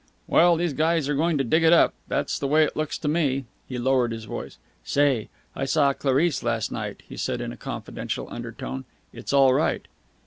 [0.25, 1.93] "Well, these guys are going to dig it up.
[2.07, 4.57] That's the way it looks to me." He lowered his voice.
[4.83, 8.85] "Say, I saw Clarice last night," he said in a confidential undertone.
[9.13, 9.87] "It's all right."